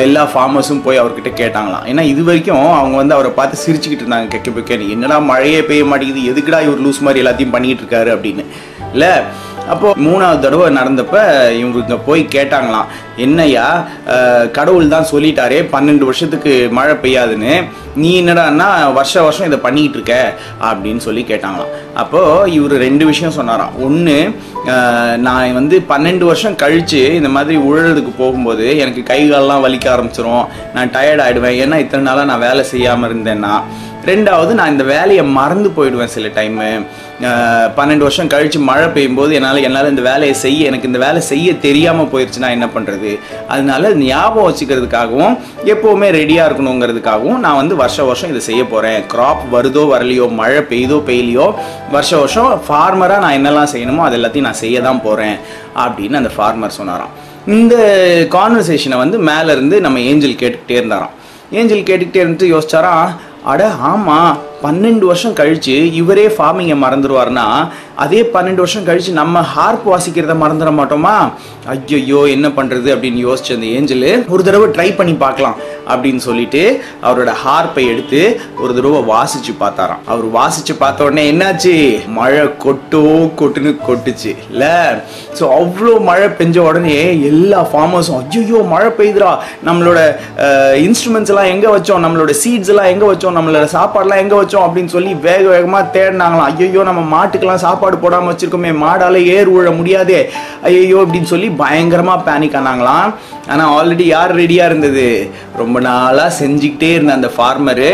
எல்லா 0.07 0.25
ஃபார்மர்ஸும் 0.33 0.83
போய் 0.85 1.01
அவர்கிட்ட 1.03 1.31
கேட்டாங்களாம். 1.41 1.87
ஏன்னா 1.91 2.03
இது 2.13 2.23
வரைக்கும் 2.29 2.67
அவங்க 2.81 2.97
வந்து 3.01 3.15
அவரை 3.17 3.31
பார்த்து 3.39 3.63
சிரிச்சுக்கிட்டு 3.65 4.05
இருந்தாங்க. 4.05 4.29
கெக்க 4.35 4.53
பெக்க 4.59 4.89
என்னடா 4.95 5.19
மழையே 5.31 5.63
பெய்ய 5.71 5.85
மாட்டேங்குது 5.93 6.29
எதுக்குடா 6.33 6.61
இவர் 6.67 6.85
லூஸ் 6.87 7.05
மாதிரி 7.07 7.23
எல்லாத்தையும் 7.25 7.55
பண்ணிக்கிட்டு 7.57 7.85
இருக்காரு 7.85 8.13
அப்படின்னு. 8.17 8.45
இல்லை 8.93 9.13
அப்போ 9.73 9.89
மூணாவது 10.07 10.45
தடவை 10.45 10.67
நடந்தப்ப 10.79 11.17
இவங்க 11.61 11.97
போய் 12.09 12.23
கேட்டாங்களாம் 12.35 12.91
என்னய்யா 13.25 13.67
கடவுள் 14.57 14.93
தான் 14.95 15.09
சொல்லிட்டாரே 15.11 15.59
பன்னெண்டு 15.75 16.05
வருஷத்துக்கு 16.09 16.53
மழை 16.79 16.95
பெய்யாதுன்னு 17.05 17.55
நீ 18.03 18.11
என்னடான்னா 18.21 18.67
வருஷ 18.99 19.23
வருஷம் 19.27 19.49
இதை 19.49 19.59
பண்ணிக்கிட்டு 19.67 19.99
இருக்க 19.99 20.15
அப்படின்னு 20.69 21.03
சொல்லி 21.07 21.23
கேட்டாங்களாம். 21.31 21.73
அப்போ 22.03 22.21
இவர் 22.57 22.75
ரெண்டு 22.87 23.05
விஷயம் 23.11 23.37
சொன்னாராம். 23.39 23.77
ஒன்று 23.87 24.17
நான் 25.27 25.57
வந்து 25.61 25.77
பன்னெண்டு 25.93 26.25
வருஷம் 26.31 26.59
கழிச்சு 26.63 27.01
இந்த 27.21 27.31
மாதிரி 27.37 27.57
உழறதுக்கு 27.69 28.13
போகும்போது 28.23 28.67
எனக்கு 28.85 29.03
கை 29.11 29.21
காலெல்லாம் 29.23 29.65
வலிக்க 29.67 29.89
ஆரம்பிச்சிரும். 29.95 30.45
நான் 30.77 30.95
டயர்ட் 30.97 31.25
ஆகிடுவேன் 31.27 31.59
ஏன்னா 31.65 31.79
இத்தனை 31.85 32.05
நாளாக 32.11 32.31
நான் 32.33 32.45
வேலை 32.49 32.65
செய்யாமல் 32.73 33.11
இருந்தேன்னா. 33.11 33.55
ரெண்டாவது 34.11 34.53
நான் 34.59 34.73
இந்த 34.75 34.85
வேலையை 34.95 35.23
மறந்து 35.39 35.69
போயிடுவேன் 35.77 36.15
சில 36.17 36.27
டைமு 36.37 36.67
பன்னெண்டு 37.77 38.05
வருஷம் 38.07 38.31
கழித்து 38.33 38.59
மழை 38.61 38.87
பெய்யும்போது 38.87 39.33
என்னால் 39.33 39.61
என்னால் 39.63 39.89
இந்த 39.89 40.03
வேலையை 40.03 40.35
செய்ய 40.35 40.71
எனக்கு 40.71 40.89
இந்த 40.91 40.99
வேலை 40.99 41.21
செய்ய 41.21 41.55
தெரியாமல் 41.59 42.11
போயிடுச்சுன்னா 42.13 42.51
என்ன 42.57 42.67
பண்ணுறது 42.67 43.19
அதனால 43.49 43.93
ஞாபகம் 43.95 44.49
வச்சுக்கிறதுக்காகவும் 44.49 45.37
எப்போவுமே 45.65 46.09
ரெடியாக 46.11 46.49
இருக்கணுங்கிறதுக்காகவும் 46.49 47.39
நான் 47.39 47.57
வந்து 47.57 47.77
வருஷ 47.77 48.05
வருஷம் 48.05 48.31
இதை 48.31 48.41
செய்ய 48.41 48.65
போகிறேன் 48.65 49.01
க்ராப் 49.15 49.45
வருதோ 49.55 49.85
வரலையோ 49.93 50.27
மழை 50.31 50.63
பெய்யுதோ 50.73 50.99
பெய்யலையோ 51.09 51.47
வருஷ 51.91 52.13
வருஷம் 52.19 52.51
ஃபார்மராக 52.69 53.19
நான் 53.19 53.37
என்னெல்லாம் 53.39 53.73
செய்யணுமோ 53.75 54.05
அது 54.07 54.19
எல்லாத்தையும் 54.19 54.49
நான் 54.51 54.63
செய்ய 54.65 54.81
தான் 54.81 55.01
போகிறேன் 55.01 55.39
அப்படின்னு 55.85 56.21
அந்த 56.23 56.33
ஃபார்மர் 56.37 56.79
சொன்னாராம். 56.81 57.15
இந்த 57.47 57.77
கான்வர்சேஷனை 58.37 58.97
வந்து 58.97 59.19
மேலேருந்து 59.19 59.81
நம்ம 59.81 60.01
ஏஞ்சல் 60.01 60.41
கேட்டுக்கிட்டே 60.41 60.79
இருந்தாராம். 60.81 61.15
ஏஞ்சல் 61.51 61.87
கேட்டுக்கிட்டே 61.89 62.23
இருந்துட்டு 62.23 62.53
யோசிச்சாராம் 62.55 63.11
அட 63.45 63.67
ஆமாம் 63.91 64.39
பன்னெண்டு 64.65 65.05
வருஷம் 65.09 65.35
கழிச்சு 65.39 65.75
இவரே 66.01 66.27
ஃபார்மிங்கை 66.37 66.77
மறந்துடுவார்னா 66.83 67.47
அதே 68.05 68.21
பன்னெண்டு 68.35 68.63
வருஷம் 68.63 68.87
கழிச்சு 68.87 69.13
நம்ம 69.19 69.43
ஹார்ப் 69.55 69.85
வாசிக்கிறத 69.91 70.35
மறந்துட 70.43 70.71
மாட்டோமா? 70.79 71.15
ஐயோ 71.73 72.21
என்ன 72.35 72.49
பண்ணுறது 72.57 72.89
அப்படின்னு 72.95 73.21
யோசிச்சு 73.27 73.55
அந்த 73.57 73.67
ஏஞ்சல் 73.77 74.05
ஒரு 74.35 74.43
தடவை 74.47 74.67
ட்ரை 74.77 74.89
பண்ணி 74.97 75.15
பார்க்கலாம் 75.23 75.57
அப்படின்னு 75.93 76.23
சொல்லிட்டு 76.27 76.63
அவரோட 77.07 77.33
ஹார்ப்பை 77.43 77.85
எடுத்து 77.93 78.21
ஒரு 78.63 78.73
தடவை 78.79 79.01
வாசிச்சு 79.13 79.53
பார்த்தாராம். 79.63 80.03
அவர் 80.13 80.27
வாசிச்சு 80.39 80.75
பார்த்த 80.83 81.07
உடனே 81.09 81.25
என்னாச்சு? 81.33 81.75
மழை 82.19 82.43
கொட்டோ 82.65 83.03
கொட்டுன்னு 83.41 83.73
கொட்டுச்சு. 83.89 84.33
இல்ல. 84.53 84.65
ஸோ 85.39 85.45
அவ்வளோ 85.61 85.95
மழை 86.11 86.29
பெஞ்ச 86.41 86.59
உடனே 86.69 86.99
எல்லா 87.31 87.63
ஃபார்மர்ஸும் 87.73 88.21
ஐயோ 88.43 88.61
மழை 88.75 88.91
பெய்யுதுடா. 88.99 89.33
நம்மளோட 89.69 89.99
இன்ஸ்ட்ருமெண்ட்ஸ் 90.87 91.35
எல்லாம் 91.35 91.53
எங்க 91.55 91.67
வச்சோம்? 91.77 92.05
நம்மளோட 92.07 92.35
சீட்ஸ் 92.43 92.73
எல்லாம் 92.75 92.93
எங்க 92.95 93.05
வச்சோம்? 93.13 93.39
நம்மளோட 93.41 93.69
சாப்பாடுலாம் 93.77 94.23
எங்க 94.25 94.35
வச்சோம் 94.47 94.67
அப்படின்னு 94.67 94.95
சொல்லி 94.97 95.13
வேக 95.29 95.45
வேகமாக 95.55 95.93
தேடினாங்களாம். 95.99 96.51
ஐயோ 96.65 96.83
நம்ம 96.89 97.03
மாட்டுக்கெல்லாம் 97.15 97.65
சாப்பாடு 97.67 97.97
போடாமல் 98.03 98.33
வச்சுருக்கோமே 98.33 98.73
மாடால் 98.85 99.19
ஏர் 99.37 99.55
உழ 99.57 99.71
முடியாதே. 99.79 100.21
ஐயோ 100.69 100.99
அப்படின்னு 101.05 101.31
சொல்லி 101.33 101.49
பயங்கரமாக 101.63 102.25
பேனிக் 102.29 102.59
ஆனாங்களாம். 102.61 103.09
ஆனால் 103.53 103.73
ஆல்ரெடி 103.75 104.05
யார் 104.15 104.33
ரெடியாக 104.39 104.71
இருந்தது? 104.71 105.05
ரொம்ப 105.61 105.81
நாளாக 105.89 106.31
செஞ்சுக்கிட்டே 106.39 106.91
இருந்த 106.97 107.13
அந்த 107.19 107.29
ஃபார்மரு 107.35 107.91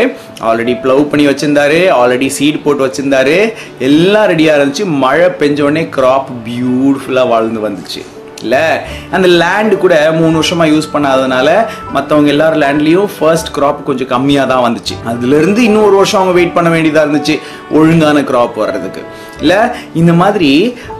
ஆல்ரெடி 0.47 0.73
ப்ளவ் 0.85 1.03
பண்ணி 1.11 1.25
வச்சுருந்தாரு 1.29 1.79
ஆல்ரெடி 1.99 2.29
சீட் 2.37 2.63
போட்டு 2.63 2.87
வச்சுருந்தாரு. 2.87 3.37
எல்லாம் 3.89 4.29
ரெடியாக 4.31 4.57
இருந்துச்சு. 4.59 4.85
மழை 5.05 5.29
பெஞ்ச 5.43 5.61
உடனே 5.67 5.85
பியூட்டிஃபுல்லாக 6.47 7.31
வாழ்ந்து 7.33 7.61
வந்துச்சு. 7.67 8.03
இல்ல. 8.43 8.57
அந்த 9.11 9.27
லேண்டு 9.27 9.77
கூட 9.77 10.11
மூணு 10.11 10.39
வருஷமா 10.39 10.67
யூஸ் 10.73 10.91
பண்ணாததுனால 10.93 11.49
மற்றவங்க 11.95 12.25
எல்லார் 12.25 12.57
லேண்ட்லயும் 12.57 13.07
ஃபர்ஸ்ட் 13.19 13.57
க்ராப் 13.57 13.83
கொஞ்சம் 13.83 14.07
கம்மியாக 14.07 14.47
தான் 14.47 14.63
வந்துச்சு. 14.65 14.95
அதுல 15.05 15.37
இருந்து 15.37 15.63
இன்னும் 15.63 15.85
ஒரு 15.85 15.95
வருஷம் 15.95 16.21
அவங்க 16.21 16.39
வெயிட் 16.39 16.53
பண்ண 16.53 16.69
வேண்டியதா 16.69 17.03
இருந்துச்சு. 17.05 17.35
ஒழுங்கான 17.71 18.21
க்ராப் 18.21 18.55
வர்றதுக்கு. 18.55 19.03
இல்லை 19.43 19.59
இந்த 19.93 20.13
மாதிரி 20.13 20.51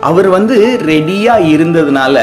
அவர் 0.01 0.28
வந்து 0.28 0.78
ரெடியாக 0.86 1.48
இருந்ததுனால 1.48 2.18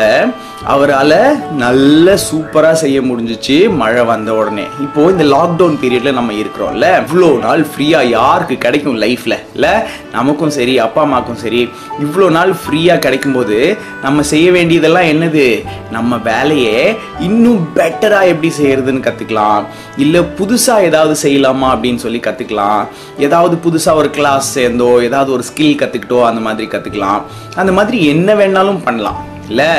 அவரால் 0.64 1.14
நல்ல 1.56 2.16
சூப்பராக 2.24 2.72
செய்ய 2.72 3.00
முடிஞ்சிச்சு 3.00 3.70
மழை 3.72 4.04
வந்த 4.04 4.34
உடனே. 4.34 4.64
இப்போது 4.80 5.12
இந்த 5.12 5.36
லாக்டவுன் 5.36 5.78
பீரியடில் 5.80 6.12
நம்ம 6.12 6.32
இருக்கிறோம்ல 6.32 6.86
இவ்வளோ 7.00 7.38
நாள் 7.38 7.66
ஃப்ரீயாக 7.70 8.08
யாருக்கு 8.08 8.58
கிடைக்கும் 8.58 9.00
லைஃப்பில் 9.00 9.38
இல்லை 9.54 9.70
நமக்கும் 10.12 10.50
சரி 10.50 10.78
அப்பா 10.78 11.02
அம்மாக்கும் 11.02 11.34
சரி 11.34 11.62
இவ்வளோ 12.00 12.30
நாள் 12.30 12.52
ஃப்ரீயாக 12.52 12.98
கிடைக்கும்போது 12.98 13.76
நம்ம 14.02 14.22
செய்ய 14.22 14.50
வேண்டியதெல்லாம் 14.50 15.04
என்னது? 15.04 15.46
நம்ம 15.90 16.16
வேலையை 16.16 16.96
இன்னும் 17.20 17.68
பெட்டராக 17.74 18.26
எப்படி 18.26 18.52
செய்கிறதுன்னு 18.58 19.06
கற்றுக்கலாம் 19.06 19.64
இல்லை 19.96 20.20
புதுசாக 20.38 20.82
ஏதாவது 20.82 21.16
செய்யலாமா 21.22 21.68
அப்படின்னு 21.70 21.96
சொல்லி 21.96 22.20
கற்றுக்கலாம் 22.20 22.82
ஏதாவது 23.18 23.56
புதுசாக 23.64 23.94
ஒரு 23.94 24.10
கிளாஸ் 24.10 24.54
சேர்ந்தோ 24.54 25.02
ஏதாவது 25.02 25.32
ஒரு 25.32 25.42
ஸ்கில் 25.42 25.78
கற்றுக்கிட்டோ 25.78 26.09
அந்த 26.18 26.40
மாதிரி 26.40 26.68
கற்றுக்கலாம் 26.70 27.20
அந்த 27.56 27.72
மாதிரி 27.72 28.06
என்ன 28.06 28.34
வேணாலும் 28.34 28.84
பண்ணலாம். 28.84 29.28
இல்லை 29.48 29.70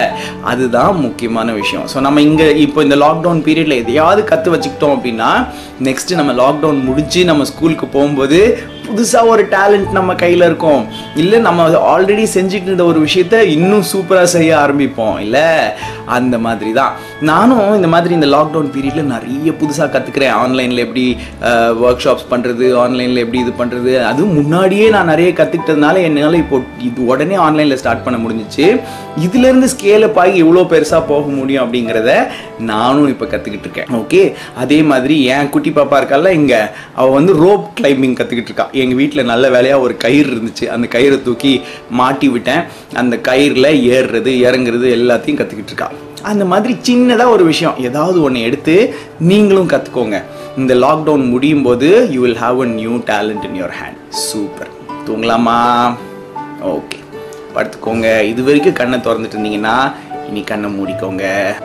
அதுதான் 0.43 0.95
முக்கியமான 0.95 1.51
விஷயம். 1.51 1.85
ஸோ 1.93 1.99
நம்ம 1.99 2.21
இங்கே 2.21 2.57
இப்போ 2.57 2.83
இந்த 2.83 2.95
லாக்டவுன் 2.95 3.43
பீரியடில் 3.45 3.81
எதையாவது 3.83 4.23
கற்று 4.23 4.55
வச்சுக்கிட்டோம் 4.55 4.95
அப்படின்னா 4.95 5.47
நெக்ஸ்ட்டு 5.83 6.15
நம்ம 6.15 6.31
லாக்டவுன் 6.31 6.83
முடிச்சு 6.83 7.25
நம்ம 7.25 7.43
ஸ்கூலுக்கு 7.43 7.85
போகும்போது 7.85 8.63
புதுசாக 8.91 9.31
ஒரு 9.33 9.43
டேலண்ட் 9.55 9.91
நம்ம 9.97 10.15
கையில் 10.23 10.47
இருக்கும். 10.49 10.83
இல்லை 11.23 11.39
நம்ம 11.47 11.67
ஆல்ரெடி 11.93 12.25
செஞ்சுட்டு 12.37 12.69
இருந்த 12.71 12.85
ஒரு 12.91 12.99
விஷயத்த 13.07 13.35
இன்னும் 13.55 13.87
சூப்பராக 13.93 14.29
செய்ய 14.35 14.51
ஆரம்பிப்போம். 14.63 15.17
இல்லை 15.25 15.47
அந்த 16.17 16.35
மாதிரி 16.45 16.71
தான் 16.79 16.93
நானும் 17.29 17.67
இந்த 17.79 17.89
மாதிரி 17.93 18.13
இந்த 18.19 18.27
லாக்டவுன் 18.35 18.71
பீரியடில் 18.75 19.11
நிறைய 19.13 19.49
புதுசாக 19.59 19.89
கற்றுக்கிறேன் 19.93 20.35
ஆன்லைனில் 20.43 20.83
எப்படி 20.85 21.03
ஒர்க் 21.87 22.03
ஷாப்ஸ் 22.05 22.29
பண்ணுறது 22.31 22.65
ஆன்லைனில் 22.83 23.21
எப்படி 23.23 23.39
இது 23.45 23.53
பண்ணுறது 23.61 23.91
அதுவும் 24.09 24.35
முன்னாடியே 24.39 24.87
நான் 24.95 25.11
நிறைய 25.13 25.29
கற்றுக்கிட்டதுனால 25.39 26.01
என்னால் 26.07 26.39
இப்போ 26.43 26.59
இது 26.87 27.05
உடனே 27.11 27.37
ஆன்லைனில் 27.45 27.79
ஸ்டார்ட் 27.81 28.05
பண்ண 28.05 28.17
முடிஞ்சிச்சு. 28.23 28.65
இதுலேருந்து 29.25 29.69
ஸ்கேலப் 29.75 30.19
ஆகி 30.23 30.35
எவ்வளோ 30.45 30.65
பெருசாக 30.73 31.03
போக 31.11 31.25
முடியும் 31.39 31.63
அப்படிங்கிறத 31.65 32.11
நானும் 32.71 33.11
இப்போ 33.13 33.25
கற்றுக்கிட்டு 33.33 33.67
இருக்கேன். 33.67 33.91
ஓகே 34.01 34.21
அதே 34.63 34.79
மாதிரி 34.91 35.15
என் 35.35 35.51
குட்டி 35.55 35.73
பாப்பா 35.77 35.99
இருக்கால 36.01 36.33
இங்கே. 36.39 36.61
அவள் 36.99 37.17
வந்து 37.19 37.33
ரோப் 37.43 37.67
கிளைம்பிங் 37.79 38.17
கற்றுக்கிட்டு 38.19 38.51
இருக்கா. 38.51 38.67
எங்கள் 38.83 39.01
வீட்டில் 39.01 39.29
நல்ல 39.31 39.45
வேலையாக 39.55 39.85
ஒரு 39.87 39.95
கயிறு 40.05 40.31
இருந்துச்சு. 40.35 40.67
அந்த 40.75 40.87
கயிறை 40.95 41.17
தூக்கி 41.27 41.53
மாட்டி 42.01 42.29
விட்டேன். 42.35 42.63
அந்த 43.01 43.15
கயிறில் 43.29 43.69
ஏறுறது 43.95 44.33
இறங்குறது 44.47 44.87
எல்லாத்தையும் 44.99 45.39
கற்றுக்கிட்டு 45.41 45.73
இருக்கா. 45.73 45.89
அந்த 46.31 46.45
மாதிரி 46.51 46.73
சின்னதாக 46.87 47.35
ஒரு 47.35 47.43
விஷயம். 47.51 47.77
ஏதாவது 47.87 48.17
ஒன்று 48.21 48.41
எடுத்து 48.47 48.75
நீங்களும் 49.31 49.69
கற்றுக்கோங்க 49.69 50.17
இந்த 50.57 50.73
லாக்டவுன் 50.83 51.25
முடியும் 51.33 51.63
போது 51.63 51.87
you 52.11 52.21
will 52.21 52.41
have 52.45 52.59
a 52.61 52.69
new 52.79 52.95
talent 53.11 53.45
in 53.47 53.57
your 53.61 53.75
hand 53.81 53.99
super 54.09 54.71
தூங்கலாமா? 55.07 55.59
Okay 56.75 56.99
படுத்துக்கோங்க. 57.55 58.07
இது 58.31 58.41
வரைக்கும் 58.47 58.79
கண்ணை 58.79 58.97
திறந்துட்டு 59.05 59.37
இருந்தீங்கன்னா 59.37 59.75
இனி 60.29 60.41
கண்ணை 60.49 60.67
மூடிக்கோங்க. 60.75 61.23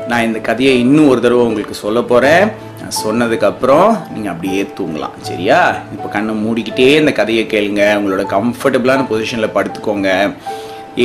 நான் 0.08 0.25
இந்த 0.28 0.38
கதையை 0.49 0.73
இன்னும் 0.85 1.11
ஒரு 1.12 1.20
தடவை 1.20 1.44
உங்களுக்கு 1.50 1.75
சொல்ல 1.85 2.00
போகிறேன் 2.12 2.46
நான் 2.80 2.99
சொன்னதுக்கப்புறம் 3.04 3.90
நீங்கள் 4.12 4.33
அப்படியே 4.33 4.62
தூங்கலாம் 4.78 5.16
சரியா? 5.21 5.61
இப்போ 5.95 6.09
கண்ணை 6.09 6.35
மூடிக்கிட்டே 6.45 6.88
இந்த 7.00 7.12
கதையை 7.12 7.45
கேளுங்க. 7.47 7.83
உங்களோட 8.00 8.25
கம்ஃபர்டபுளான 8.35 9.06
பொசிஷனில் 9.11 9.54
படுத்துக்கோங்க. 9.56 10.11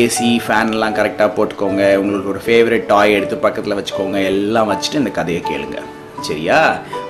ஏசி 0.02 0.30
ஃபேன்லாம் 0.46 0.98
கரெக்டாக 1.00 1.32
போட்டுக்கோங்க. 1.38 1.84
உங்களுக்கு 2.02 2.32
ஒரு 2.34 2.42
ஃபேவரட் 2.46 2.86
டாய் 2.92 3.14
எடுத்து 3.14 3.38
பக்கத்தில் 3.46 3.78
வச்சுக்கோங்க. 3.80 4.20
எல்லாம் 4.34 4.70
வச்சுட்டு 4.72 5.02
இந்த 5.04 5.10
கதையை 5.10 5.44
கேளுங்க 5.50 5.80
சரியா? 6.30 6.60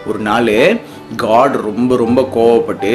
ஒரு 0.10 0.20
நாள் 0.20 0.80
காட் 1.15 1.56
ரொம்ப 1.68 1.96
ரொம்ப 2.01 2.22
கோவப்பட்டு 2.36 2.91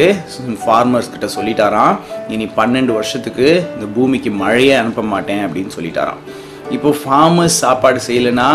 ஃபார்மர்ஸ் 0.64 1.12
கிட்ட 1.14 1.28
சொல்லிட்டாராம் 1.36 1.96
இனி 2.28 2.46
பன்னெண்டு 2.56 2.92
வருஷத்துக்கு 2.98 3.48
இந்த 3.74 3.86
பூமிக்கு 3.96 4.30
மழையே 4.30 4.74
அனுப்ப 4.74 5.02
மாட்டேன் 5.02 5.42
அப்படின்னு 5.46 5.72
சொல்லிட்டாராம். 5.78 6.22
இப்போ 6.74 6.90
ஃபார்மர்ஸ் 7.00 7.56
சாப்பாடு 7.62 8.00
செய்யலைன்னா 8.06 8.48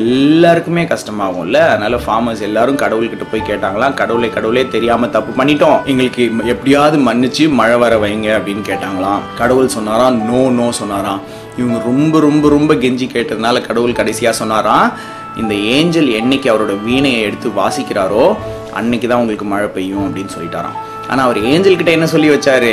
எல்லாருக்குமே 0.00 0.82
கஷ்டமாகும்ல. 0.92 1.58
அதனால 1.72 1.96
ஃபார்மர்ஸ் 2.04 2.42
எல்லாரும் 2.48 2.80
கடவுள்கிட்ட 2.82 3.26
போய் 3.30 3.48
கேட்டாங்களாம் 3.50 3.94
கடவுளை 4.00 4.28
கடவுளே 4.30 4.64
தெரியாம 4.74 5.08
தப்பு 5.16 5.32
பண்ணிட்டோம். 5.38 5.78
எங்களுக்கு 5.90 6.24
எப்படியாவது 6.54 6.98
மன்னிச்சு 7.08 7.44
மழை 7.60 7.76
வர 7.84 7.96
வைங்க 8.04 8.28
அப்படின்னு 8.38 8.64
கேட்டாங்களாம். 8.70 9.22
கடவுள் 9.40 9.74
சொன்னாராம் 9.76 10.18
நோ 10.30 10.40
நோ 10.58 10.66
சொன்னாராம். 10.80 11.22
இவங்க 11.60 11.78
ரொம்ப 11.84 12.20
ரொம்ப 12.20 12.48
ரொம்ப 12.56 12.74
கெஞ்சி 12.74 13.08
கேட்டதுனால 13.14 13.62
கடவுள் 13.68 13.98
கடைசியா 14.00 14.30
சொன்னாராம் 14.30 14.92
இந்த 15.36 15.54
ஏஞ்சல் 15.54 16.08
என்னைக்கு 16.20 16.48
அவரோட 16.52 16.74
வீணையை 16.86 17.20
எடுத்து 17.20 17.48
வாசிக்கிறாரோ 17.60 18.36
அன்னைக்கு 18.78 19.08
தான் 19.08 19.20
உங்களுக்கு 19.22 19.46
மழை 19.52 19.68
பெய்யும் 19.76 20.06
அப்படின்னு 20.06 20.34
சொல்லிட்டாராம். 20.36 20.78
ஆனால் 21.08 21.24
அவர் 21.26 21.38
ஏஞ்சல் 21.52 21.76
கிட்ட 21.76 21.90
என்ன 21.90 22.06
சொல்லி 22.06 22.28
வச்சாரு? 22.30 22.72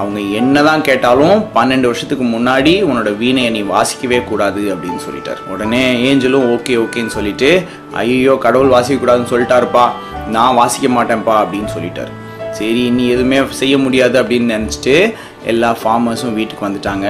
அவங்க 0.00 0.20
என்னதான் 0.40 0.84
கேட்டாலும் 0.88 1.36
பன்னெண்டு 1.56 1.88
வருஷத்துக்கு 1.90 2.24
முன்னாடி 2.34 2.72
உன்னோட 2.88 3.10
வீணையை 3.22 3.50
நீ 3.56 3.62
வாசிக்கவே 3.74 4.18
கூடாது 4.30 4.62
அப்படின்னு 4.74 5.00
சொல்லிட்டார். 5.06 5.40
உடனே 5.54 5.82
ஏஞ்சலும் 6.08 6.46
ஓகே 6.54 6.76
ஓகேன்னு 6.84 7.14
சொல்லிட்டு 7.16 7.50
ஐயோ 8.02 8.34
கடவுள் 8.46 8.74
வாசிக்கக்கூடாதுன்னு 8.76 9.32
சொல்லிட்டாருப்பா. 9.34 9.84
நான் 10.36 10.58
வாசிக்க 10.60 10.88
மாட்டேன்ப்பா 10.96 11.36
அப்படின்னு 11.42 11.70
சொல்லிட்டார். 11.76 12.12
சரி 12.58 12.80
இனி 12.90 13.04
எதுவுமே 13.14 13.38
செய்ய 13.60 13.74
முடியாது 13.84 14.16
அப்படின்னு 14.22 14.54
நினச்சிட்டு 14.56 14.96
எல்லா 15.52 15.70
ஃபார்மர்ஸும் 15.80 16.36
வீட்டுக்கு 16.38 16.66
வந்துட்டாங்க. 16.68 17.06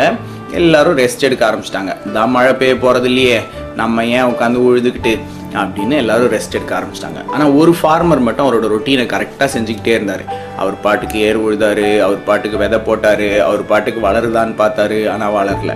எல்லாரும் 0.59 0.99
ரெஸ்ட் 1.01 1.27
எடுக்க 1.29 1.43
ஆரம்பிச்சிட்டாங்க. 1.49 1.93
தான் 2.17 2.33
மழை 2.35 2.53
பெய்ய 2.61 2.75
போகிறது 2.85 3.09
இல்லையே 3.11 3.39
நம்ம 3.81 4.05
ஏன் 4.19 4.31
உட்காந்து 4.33 4.65
உழுதுகிட்டு 4.69 5.13
அப்படின்னு 5.55 5.91
எல்லாரும் 5.91 6.33
ரெஸ்ட் 6.33 6.57
எடுக்க 6.57 6.73
ஆரம்பிச்சிட்டாங்க. 6.79 7.21
ஆனால் 7.35 7.53
ஒரு 7.53 7.75
ஃபார்மர் 7.81 8.25
மட்டும் 8.27 8.47
அவரோட 8.47 8.67
ரொட்டீனை 8.75 9.07
கரெக்டாக 9.15 9.49
செஞ்சுக்கிட்டே 9.55 9.95
இருந்தார். 9.99 10.25
அவர் 10.57 10.81
பாட்டுக்கு 10.81 11.19
ஏர் 11.21 11.39
உழுதாரு 11.45 12.01
அவர் 12.01 12.25
பாட்டுக்கு 12.25 12.59
விதை 12.59 12.79
போட்டார் 12.79 13.41
அவர் 13.41 13.65
பாட்டுக்கு 13.67 14.01
வளருதான்னு 14.09 14.55
பார்த்தாரு 14.63 15.11
ஆனால் 15.15 15.35
வளரல. 15.39 15.75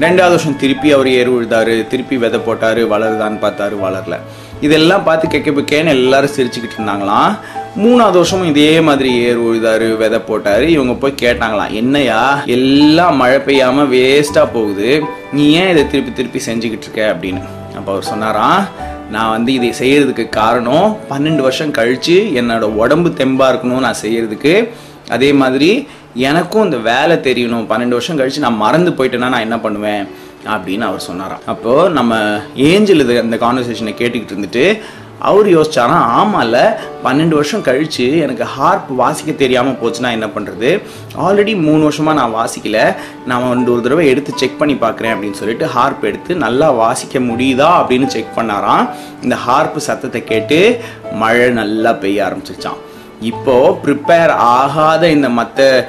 ரெண்டாவது 0.00 0.34
வருஷம் 0.34 0.56
திருப்பி 0.56 0.92
அவர் 0.92 1.08
ஏர் 1.08 1.28
உழுதாரு 1.28 1.86
திருப்பி 1.88 2.16
விதை 2.16 2.40
போட்டார் 2.40 2.80
வளருதான்னு 2.94 3.38
பார்த்தாரு 3.44 3.76
வளரல. 3.86 4.16
இதெல்லாம் 4.60 5.04
பார்த்து 5.04 5.28
கெக்க 5.28 5.50
பிக்கேன்னு 5.50 5.94
எல்லாரும் 5.98 6.34
சிரிச்சுக்கிட்டு 6.36 6.78
இருந்தாங்களாம் 6.78 7.32
மூணாவது 7.76 8.12
வருஷமும் 8.12 8.48
இதே 8.48 8.80
மாதிரி 8.80 9.10
ஏர் 9.26 9.36
உழுதாரு 9.36 9.96
விதை 9.96 10.20
போட்டாரு 10.28 10.66
இவங்க 10.76 10.92
போய் 10.92 11.20
கேட்டாங்களாம் 11.22 11.70
என்னையா 11.70 12.42
எல்லாம் 12.46 13.16
மழை 13.16 13.38
பெய்யாம 13.38 13.86
வேஸ்டா 13.94 14.44
போகுது. 14.52 15.02
நீ 15.32 15.52
ஏன் 15.52 15.70
இதை 15.70 15.86
திருப்பி 15.86 16.12
திருப்பி 16.12 16.42
செஞ்சுக்கிட்டு 16.46 16.88
இருக்க? 16.88 17.14
அப்படின்னு. 17.14 17.42
அப்போ 17.78 17.92
அவர் 17.92 18.04
சொன்னாராம் 18.04 18.66
நான் 19.10 19.30
வந்து 19.30 19.52
இதை 19.52 19.72
செய்கிறதுக்கு 19.78 20.28
காரணம் 20.28 20.96
பன்னெண்டு 21.10 21.40
வருஷம் 21.40 21.70
கழித்து 21.70 22.30
என்னோட 22.34 22.60
உடம்பு 22.60 23.08
தெம்பாக 23.08 23.52
இருக்கணும் 23.54 23.78
நான் 23.78 24.02
செய்கிறதுக்கு 24.02 24.68
அதே 25.08 25.32
மாதிரி 25.32 25.88
எனக்கும் 26.14 26.64
இந்த 26.64 26.76
வேலை 26.76 27.16
தெரியணும். 27.16 27.66
பன்னெண்டு 27.72 27.88
வருஷம் 27.88 28.16
கழித்து 28.16 28.40
நான் 28.40 28.56
மறந்து 28.56 28.90
போயிட்டேன்னா 28.90 29.28
நான் 29.28 29.40
என்ன 29.40 29.58
பண்ணுவேன்? 29.58 30.06
அப்படின்னு 30.46 30.80
அவர் 30.80 31.00
சொன்னாராம். 31.00 31.40
அப்போது 31.46 31.90
நம்ம 31.90 32.40
ஏஞ்சல் 32.54 32.98
இது 32.98 33.20
அந்த 33.20 33.36
கான்வர்சேஷனை 33.36 33.94
கேட்டுக்கிட்டு 34.00 34.34
இருந்துட்டு 34.34 34.80
அவர் 35.18 35.46
யோசிச்சாராம் 35.46 36.40
இல்லை 36.40 36.62
பன்னெண்டு 37.04 37.28
வருஷம் 37.28 37.64
கழிச்சு 37.64 38.20
எனக்கு 38.20 38.44
ஹார்ப் 38.44 38.90
வாசிக்க 38.96 39.32
தெரியாமல் 39.32 39.78
போச்சுன்னா 39.82 40.10
என்ன 40.10 40.26
பண்ணுறது 40.26 40.82
ஆல்ரெடி 41.26 41.60
மூணு 41.60 41.82
வருஷமாக 41.82 42.18
நான் 42.20 42.34
வாசிக்கல. 42.34 42.96
நான் 43.26 43.48
வந்து 43.48 43.72
ஒரு 43.72 43.82
தடவை 43.82 44.06
எடுத்து 44.06 44.32
செக் 44.36 44.58
பண்ணி 44.58 44.74
பார்க்குறேன் 44.74 45.14
அப்படின்னு 45.14 45.40
சொல்லிட்டு 45.40 45.66
ஹார்ப் 45.66 46.04
எடுத்து 46.04 46.34
நல்லா 46.36 46.70
வாசிக்க 46.70 47.18
முடியுதா 47.18 47.70
அப்படின்னு 47.80 48.06
செக் 48.06 48.36
பண்ணாராம். 48.36 48.88
இந்த 49.22 49.36
ஹார்ப் 49.46 49.78
சத்தத்தை 49.78 50.24
கேட்டு 50.24 50.80
மழை 51.12 51.50
நல்லா 51.50 51.92
பெய்ய 51.92 52.26
ஆரம்பிச்சிச்சான் 52.26 52.80
இப்போ 53.20 53.78
ப்ரிப்பேர் 53.84 54.30
ஆகாத 54.30 55.10
இந்த 55.10 55.28
மற்ற 55.28 55.88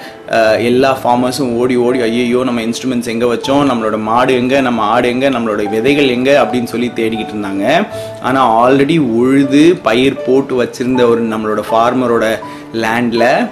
எல்லா 0.57 0.97
ஃபார்மர்ஸும் 1.03 1.55
ஓடி 1.57 1.75
ஓடி 1.75 2.01
ஐயோ 2.01 2.43
நம்ம 2.43 2.61
இன்ஸ்ட்ருமெண்ட்ஸ் 2.61 3.11
எங்கே 3.13 3.25
வச்சோம்? 3.25 3.63
நம்மளோட 3.69 3.97
மாடு 3.99 4.33
எங்கே? 4.35 4.61
நம்ம 4.61 4.83
ஆடு 4.83 5.09
எங்கே? 5.09 5.29
நம்மளோட 5.29 5.69
விதைகள் 5.69 6.07
எங்கே? 6.07 6.35
அப்படின்னு 6.37 6.63
சொல்லி 6.63 6.91
தேடிக்கிட்டு 6.95 7.35
இருந்தாங்க. 7.35 7.85
ஆனால் 8.21 8.49
ஆல்ரெடி 8.63 8.97
உழுது 8.97 9.75
பயிர் 9.83 10.23
போட்டு 10.25 10.63
வச்சிருந்த 10.63 11.09
ஒரு 11.09 11.23
நம்மளோட 11.23 11.63
ஃபார்மரோட 11.69 12.39
லேண்டில் 12.73 13.47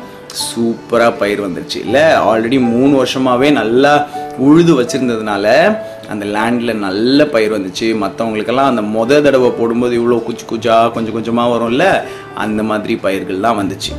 சூப்பராக 0.46 1.18
பயிர் 1.18 1.46
வந்துருச்சு. 1.48 1.76
இல்லை 1.76 2.02
ஆல்ரெடி 2.02 2.60
மூணு 2.60 2.96
வருஷமாகவே 2.96 3.52
நல்லா 3.52 4.08
உழுது 4.38 4.82
வச்சுருந்ததுனால 4.82 5.78
அந்த 6.12 6.26
லேண்டில் 6.36 6.82
நல்ல 6.88 7.26
பயிர் 7.26 7.56
வந்துச்சு. 7.58 7.88
மற்றவங்களுக்கெல்லாம் 8.04 8.72
அந்த 8.72 8.84
மொத 8.96 9.22
தடவை 9.28 9.50
போடும்போது 9.60 9.94
இவ்வளோ 10.00 10.20
குச்சி 10.24 10.46
குச்சா 10.52 10.76
கொஞ்சம் 10.92 11.16
கொஞ்சமாக 11.18 11.54
வரும்ல 11.54 11.86
அந்த 12.44 12.64
மாதிரி 12.70 12.96
பயிர்கள்லாம் 13.06 13.60
வந்துச்சு. 13.62 13.92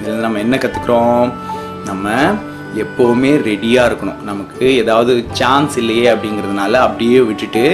இதில் 0.00 0.24
நம்ம 0.26 0.38
என்ன 0.38 0.56
கற்றுக்குறோம் 0.62 1.32
நம்ம 1.90 2.08
எப்போவுமே 2.82 3.30
ரெடியாக 3.48 3.88
இருக்கணும். 3.88 4.20
நமக்கு 4.28 4.66
ஏதாவது 4.82 5.12
சான்ஸ் 5.40 5.74
இல்லையே 5.80 6.06
அப்படிங்கிறதுனால 6.12 6.72
அப்படியே 6.86 7.18
விட்டுட்டு 7.20 7.64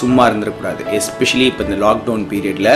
சும்மா 0.00 0.28
இருந்துடக்கூடாது 0.28 0.82
எஸ்பெஷலி 0.98 1.46
இப்போ 1.50 1.64
இந்த 1.68 1.78
லாக்டவுன் 1.86 2.26
பீரியடில் 2.32 2.74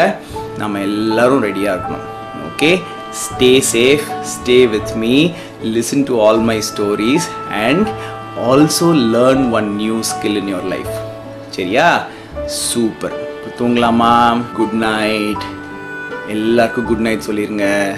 நம்ம 0.59 0.81
எல்லாரும் 0.81 1.45
ரெடியாக 1.49 1.75
இருக்கணும். 1.77 2.07
Okay 2.49 2.71
stay 3.23 3.51
safe 3.73 4.07
stay 4.33 4.57
with 4.73 4.93
me 5.03 5.15
listen 5.75 6.07
to 6.09 6.15
all 6.25 6.43
my 6.49 6.59
stories 6.71 7.29
and 7.67 7.87
also 8.47 8.89
learn 9.15 9.51
one 9.51 9.75
new 9.75 10.01
skill 10.11 10.37
in 10.41 10.55
your 10.55 10.69
life 10.69 10.93
சரியா? 11.51 12.05
சூப்பர் 12.47 13.17
தூங்கலாமா? 13.59 14.13
குட் 14.55 14.73
நைட் 14.73 15.45
எல்லாருக்கும் 16.29 16.85
குட் 16.85 17.05
நைட் 17.07 17.27
சொல்லிடுங்க 17.27 17.97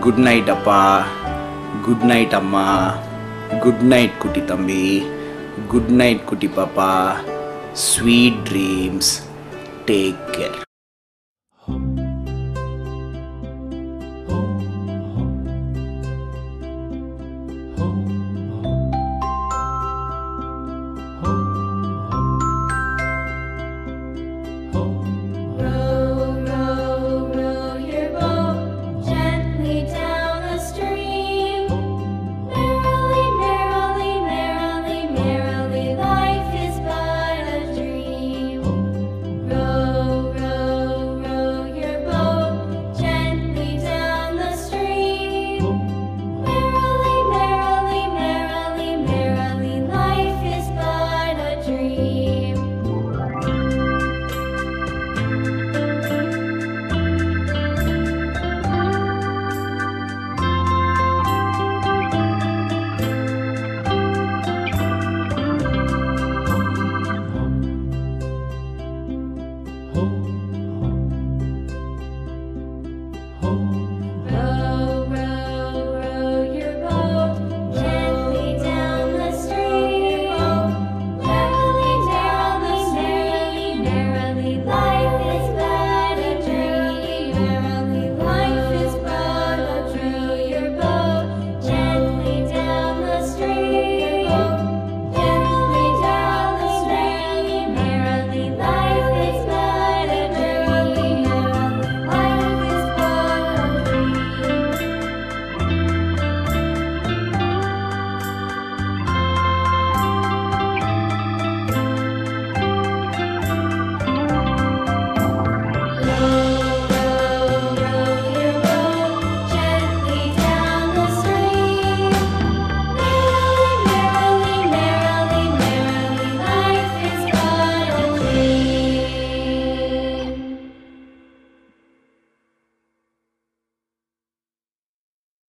குட் 0.00 0.22
நைட் 0.26 0.50
அப்பா. 0.50 1.04
குட் 1.82 2.02
நைட் 2.02 2.34
அம்மா. 2.34 2.94
குட் 3.60 3.80
நைட் 3.80 4.18
குட்டி 4.18 4.44
தம்பி. 4.44 5.02
Good 5.68 5.92
night 6.00 6.24
குட்டி 6.24 6.50
பாப்பா. 6.56 6.92
Sweet 7.72 8.48
dreams 8.48 9.12
take 9.86 10.24
care 10.30 10.67